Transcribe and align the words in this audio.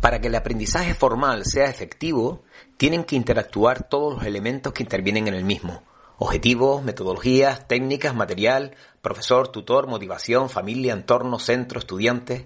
Para 0.00 0.20
que 0.20 0.28
el 0.28 0.34
aprendizaje 0.34 0.94
formal 0.94 1.44
sea 1.44 1.66
efectivo, 1.66 2.42
tienen 2.76 3.04
que 3.04 3.14
interactuar 3.14 3.88
todos 3.88 4.14
los 4.14 4.24
elementos 4.24 4.72
que 4.72 4.82
intervienen 4.82 5.28
en 5.28 5.34
el 5.34 5.44
mismo. 5.44 5.82
Objetivos, 6.18 6.82
metodologías, 6.82 7.68
técnicas, 7.68 8.14
material, 8.14 8.74
profesor, 9.00 9.48
tutor, 9.48 9.86
motivación, 9.86 10.50
familia, 10.50 10.94
entorno, 10.94 11.38
centro, 11.38 11.78
estudiantes. 11.78 12.44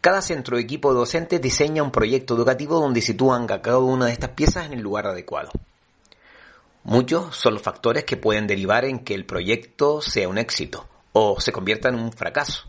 Cada 0.00 0.22
centro 0.22 0.56
o 0.56 0.60
equipo 0.60 0.94
docente 0.94 1.38
diseña 1.38 1.82
un 1.82 1.90
proyecto 1.90 2.34
educativo 2.36 2.80
donde 2.80 3.02
sitúan 3.02 3.46
cada 3.46 3.78
una 3.78 4.06
de 4.06 4.12
estas 4.12 4.30
piezas 4.30 4.66
en 4.66 4.72
el 4.74 4.80
lugar 4.80 5.06
adecuado. 5.06 5.50
Muchos 6.84 7.36
son 7.36 7.54
los 7.54 7.62
factores 7.62 8.04
que 8.04 8.16
pueden 8.16 8.46
derivar 8.46 8.84
en 8.84 9.00
que 9.00 9.14
el 9.14 9.26
proyecto 9.26 10.00
sea 10.00 10.28
un 10.28 10.38
éxito 10.38 10.86
o 11.18 11.40
se 11.40 11.50
convierta 11.50 11.88
en 11.88 11.94
un 11.94 12.12
fracaso. 12.12 12.68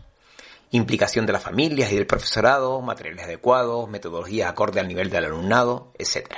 Implicación 0.70 1.26
de 1.26 1.34
las 1.34 1.42
familias 1.42 1.92
y 1.92 1.96
del 1.96 2.06
profesorado, 2.06 2.80
materiales 2.80 3.26
adecuados, 3.26 3.90
metodología 3.90 4.48
acorde 4.48 4.80
al 4.80 4.88
nivel 4.88 5.10
del 5.10 5.26
alumnado, 5.26 5.92
etc. 5.98 6.32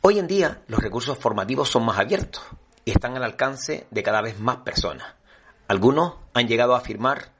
Hoy 0.00 0.18
en 0.18 0.26
día 0.26 0.62
los 0.66 0.80
recursos 0.80 1.16
formativos 1.16 1.68
son 1.68 1.84
más 1.84 2.00
abiertos 2.00 2.42
y 2.84 2.90
están 2.90 3.16
al 3.16 3.22
alcance 3.22 3.86
de 3.92 4.02
cada 4.02 4.20
vez 4.20 4.40
más 4.40 4.56
personas. 4.58 5.14
Algunos 5.68 6.14
han 6.34 6.48
llegado 6.48 6.74
a 6.74 6.78
afirmar 6.78 7.30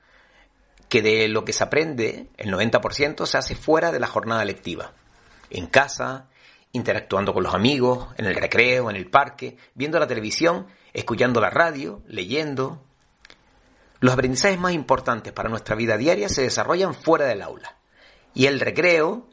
que 0.87 1.01
de 1.01 1.27
lo 1.27 1.43
que 1.43 1.51
se 1.51 1.65
aprende, 1.65 2.29
el 2.37 2.53
90% 2.53 3.25
se 3.25 3.37
hace 3.37 3.55
fuera 3.55 3.91
de 3.91 3.99
la 3.99 4.07
jornada 4.07 4.45
lectiva, 4.45 4.93
en 5.49 5.67
casa, 5.67 6.27
interactuando 6.71 7.33
con 7.33 7.43
los 7.43 7.53
amigos, 7.53 8.09
en 8.17 8.25
el 8.25 8.35
recreo, 8.35 8.89
en 8.89 8.95
el 8.95 9.09
parque, 9.09 9.57
viendo 9.73 9.99
la 9.99 10.07
televisión, 10.07 10.67
escuchando 10.93 11.41
la 11.41 11.49
radio, 11.49 12.01
leyendo. 12.07 12.83
Los 13.99 14.13
aprendizajes 14.13 14.59
más 14.59 14.73
importantes 14.73 15.33
para 15.33 15.49
nuestra 15.49 15.75
vida 15.75 15.97
diaria 15.97 16.29
se 16.29 16.43
desarrollan 16.43 16.93
fuera 16.93 17.25
del 17.25 17.41
aula. 17.41 17.77
Y 18.33 18.45
el 18.45 18.59
recreo, 18.59 19.27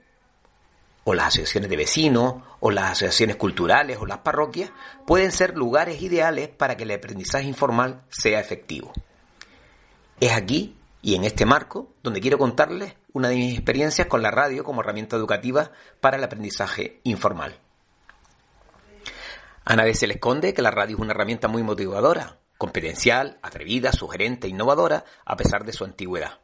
o 1.05 1.15
las 1.15 1.27
asociaciones 1.27 1.69
de 1.69 1.77
vecinos, 1.77 2.37
o 2.61 2.71
las 2.71 2.93
asociaciones 2.93 3.37
culturales, 3.37 3.99
o 4.01 4.07
las 4.07 4.19
parroquias, 4.19 4.71
pueden 5.07 5.33
ser 5.33 5.57
lugares 5.57 6.01
ideales 6.01 6.49
para 6.49 6.77
que 6.77 6.85
el 6.85 6.93
aprendizaje 6.93 7.45
informal 7.45 8.03
sea 8.09 8.41
efectivo. 8.41 8.93
Es 10.21 10.33
aquí 10.33 10.79
y 11.05 11.17
en 11.17 11.25
este 11.25 11.45
marco 11.45 11.93
donde 12.03 12.23
quiero 12.23 12.39
contarles 12.39 12.95
una 13.13 13.29
de 13.29 13.35
mis 13.37 13.53
experiencias 13.53 14.09
con 14.09 14.23
la 14.23 14.31
radio 14.31 14.65
como 14.65 14.81
herramienta 14.81 15.17
educativa 15.17 15.71
para 16.01 16.17
el 16.17 16.25
aprendizaje 16.25 17.01
informal. 17.05 17.61
A 19.67 19.77
nadie 19.77 19.95
se 19.95 20.07
le 20.07 20.15
esconde 20.15 20.55
que 20.55 20.63
la 20.63 20.71
radio 20.71 20.97
es 20.97 21.03
una 21.03 21.13
herramienta 21.13 21.47
muy 21.47 21.63
motivadora, 21.63 22.39
competencial, 22.57 23.39
atrevida, 23.43 23.93
sugerente, 23.93 24.49
innovadora, 24.49 25.05
a 25.27 25.37
pesar 25.37 25.67
de 25.67 25.75
su 25.75 25.85
antigüedad. 25.85 26.39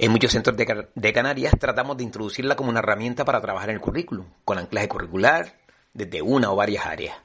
En 0.00 0.10
muchos 0.10 0.32
centros 0.32 0.56
de, 0.56 1.12
Canarias 1.12 1.54
tratamos 1.56 1.96
de 1.96 2.02
introducirla 2.02 2.56
como 2.56 2.70
una 2.70 2.80
herramienta 2.80 3.24
para 3.24 3.40
trabajar 3.40 3.70
en 3.70 3.76
el 3.76 3.80
currículum, 3.80 4.26
con 4.44 4.58
anclaje 4.58 4.88
curricular 4.88 5.60
desde 5.94 6.22
una 6.22 6.50
o 6.50 6.56
varias 6.56 6.86
áreas. 6.86 7.16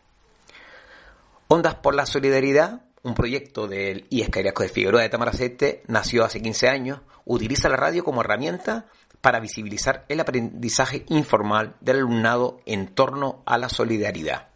Ondas 1.47 1.73
por 1.75 1.95
la 1.95 2.05
Solidaridad 2.05 2.85
un 3.05 3.13
proyecto 3.13 3.67
del 3.67 4.07
IES 4.09 4.31
de 4.31 4.69
Figueroa 4.69 5.03
de 5.03 5.09
Tamaracete 5.09 5.83
nació 5.87 6.25
hace 6.25 6.41
15 6.41 6.67
años, 6.67 7.01
utiliza 7.23 7.69
la 7.69 7.77
radio 7.77 8.03
como 8.03 8.21
herramienta 8.21 8.87
para 9.21 9.39
visibilizar 9.39 10.05
el 10.09 10.19
aprendizaje 10.19 11.05
informal 11.09 11.75
del 11.81 11.97
alumnado 11.97 12.61
en 12.65 12.87
torno 12.87 13.43
a 13.45 13.59
la 13.59 13.69
solidaridad. 13.69 14.47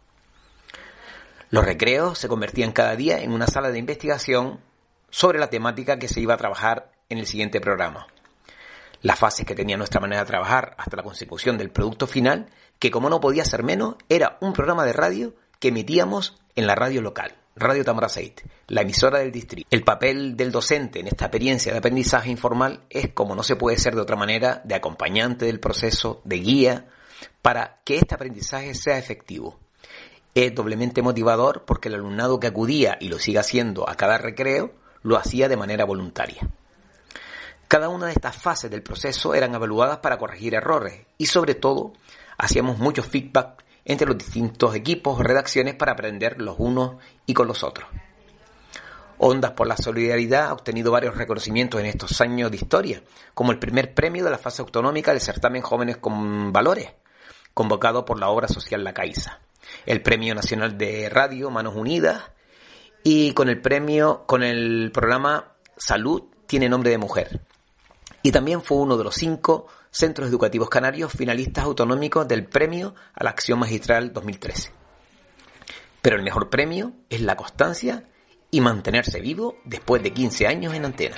Los 1.50 1.64
recreos 1.64 2.18
se 2.18 2.26
convertían 2.26 2.72
cada 2.72 2.96
día 2.96 3.20
en 3.20 3.30
una 3.32 3.46
sala 3.46 3.70
de 3.70 3.78
investigación 3.78 4.58
sobre 5.10 5.38
la 5.38 5.48
temática 5.48 6.00
que 6.00 6.08
se 6.08 6.20
iba 6.20 6.34
a 6.34 6.38
trabajar 6.38 6.90
en 7.08 7.18
el 7.18 7.28
siguiente 7.28 7.60
programa. 7.60 8.08
Las 9.00 9.18
fases 9.18 9.46
que 9.46 9.54
tenía 9.54 9.76
nuestra 9.76 10.00
manera 10.00 10.22
de 10.22 10.28
trabajar 10.28 10.74
hasta 10.76 10.96
la 10.96 11.04
consecución 11.04 11.56
del 11.56 11.70
producto 11.70 12.08
final, 12.08 12.50
que 12.80 12.90
como 12.90 13.10
no 13.10 13.20
podía 13.20 13.44
ser 13.44 13.62
menos, 13.62 13.94
era 14.08 14.38
un 14.40 14.52
programa 14.52 14.84
de 14.84 14.92
radio 14.92 15.34
que 15.60 15.68
emitíamos 15.68 16.36
en 16.56 16.66
la 16.66 16.74
radio 16.74 17.00
local. 17.00 17.39
Radio 17.56 17.84
Tamaracete, 17.84 18.44
la 18.68 18.82
emisora 18.82 19.18
del 19.18 19.32
distrito. 19.32 19.68
El 19.70 19.82
papel 19.82 20.36
del 20.36 20.52
docente 20.52 21.00
en 21.00 21.08
esta 21.08 21.26
experiencia 21.26 21.72
de 21.72 21.78
aprendizaje 21.78 22.30
informal 22.30 22.84
es, 22.88 23.12
como 23.12 23.34
no 23.34 23.42
se 23.42 23.56
puede 23.56 23.76
ser 23.76 23.94
de 23.94 24.00
otra 24.00 24.16
manera, 24.16 24.62
de 24.64 24.74
acompañante 24.76 25.44
del 25.44 25.60
proceso, 25.60 26.20
de 26.24 26.36
guía, 26.36 26.88
para 27.42 27.80
que 27.84 27.96
este 27.96 28.14
aprendizaje 28.14 28.74
sea 28.74 28.98
efectivo. 28.98 29.58
Es 30.34 30.54
doblemente 30.54 31.02
motivador 31.02 31.64
porque 31.64 31.88
el 31.88 31.96
alumnado 31.96 32.38
que 32.38 32.46
acudía 32.46 32.96
y 33.00 33.08
lo 33.08 33.18
sigue 33.18 33.40
haciendo 33.40 33.88
a 33.88 33.96
cada 33.96 34.16
recreo 34.16 34.72
lo 35.02 35.16
hacía 35.16 35.48
de 35.48 35.56
manera 35.56 35.84
voluntaria. 35.84 36.48
Cada 37.66 37.88
una 37.88 38.06
de 38.06 38.12
estas 38.12 38.36
fases 38.36 38.70
del 38.70 38.82
proceso 38.82 39.34
eran 39.34 39.54
evaluadas 39.54 39.98
para 39.98 40.18
corregir 40.18 40.54
errores 40.54 41.06
y 41.18 41.26
sobre 41.26 41.54
todo 41.54 41.92
hacíamos 42.38 42.78
mucho 42.78 43.02
feedback 43.02 43.64
entre 43.84 44.06
los 44.06 44.18
distintos 44.18 44.74
equipos 44.74 45.18
o 45.18 45.22
redacciones 45.22 45.74
para 45.74 45.92
aprender 45.92 46.40
los 46.40 46.56
unos 46.58 46.96
y 47.26 47.34
con 47.34 47.46
los 47.46 47.62
otros. 47.62 47.88
Ondas 49.18 49.52
por 49.52 49.66
la 49.66 49.76
Solidaridad 49.76 50.46
ha 50.46 50.52
obtenido 50.52 50.92
varios 50.92 51.16
reconocimientos 51.16 51.78
en 51.78 51.86
estos 51.86 52.20
años 52.22 52.50
de 52.50 52.56
historia, 52.56 53.02
como 53.34 53.52
el 53.52 53.58
primer 53.58 53.92
premio 53.92 54.24
de 54.24 54.30
la 54.30 54.38
fase 54.38 54.62
autonómica 54.62 55.10
del 55.10 55.20
certamen 55.20 55.60
Jóvenes 55.60 55.98
con 55.98 56.52
Valores, 56.52 56.90
convocado 57.52 58.06
por 58.06 58.18
la 58.18 58.28
obra 58.28 58.48
social 58.48 58.82
La 58.82 58.94
Caixa, 58.94 59.40
el 59.84 60.00
Premio 60.00 60.34
Nacional 60.34 60.78
de 60.78 61.10
Radio 61.10 61.50
Manos 61.50 61.76
Unidas 61.76 62.22
y 63.02 63.34
con 63.34 63.50
el 63.50 63.60
premio, 63.60 64.24
con 64.26 64.42
el 64.42 64.90
programa 64.92 65.52
Salud 65.76 66.24
tiene 66.46 66.68
nombre 66.68 66.90
de 66.90 66.98
mujer. 66.98 67.40
Y 68.22 68.32
también 68.32 68.62
fue 68.62 68.78
uno 68.78 68.96
de 68.96 69.04
los 69.04 69.14
cinco 69.14 69.66
centros 69.90 70.28
educativos 70.28 70.68
canarios 70.68 71.12
finalistas 71.12 71.64
autonómicos 71.64 72.28
del 72.28 72.44
Premio 72.46 72.94
a 73.14 73.24
la 73.24 73.30
Acción 73.30 73.58
Magistral 73.58 74.12
2013. 74.12 74.72
Pero 76.02 76.16
el 76.16 76.22
mejor 76.22 76.48
premio 76.50 76.92
es 77.08 77.20
la 77.20 77.36
constancia 77.36 78.04
y 78.50 78.60
mantenerse 78.60 79.20
vivo 79.20 79.56
después 79.64 80.02
de 80.02 80.12
15 80.12 80.46
años 80.46 80.74
en 80.74 80.84
antena. 80.84 81.16